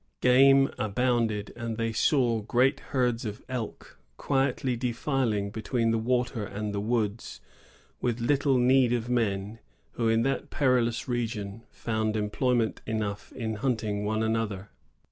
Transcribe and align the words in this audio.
Game 0.19 0.71
abounded; 0.79 1.53
and 1.55 1.77
they 1.77 1.91
saw 1.93 2.41
great 2.41 2.79
herds 2.89 3.23
of 3.23 3.43
elk 3.47 3.99
quietly 4.17 4.75
defiling 4.75 5.51
between 5.51 5.91
the 5.91 5.99
water 5.99 6.43
and 6.43 6.73
the 6.73 6.79
woods, 6.81 7.39
with 8.01 8.19
little 8.19 8.57
heed 8.67 8.93
of 8.93 9.09
men, 9.09 9.59
who 9.91 10.09
in 10.09 10.23
that 10.23 10.49
perilous 10.49 11.07
region 11.07 11.61
found 11.69 12.17
employment 12.17 12.81
enough 12.87 13.31
in 13.33 13.57
hunting 13.57 14.03
one 14.03 14.23
another. 14.23 14.71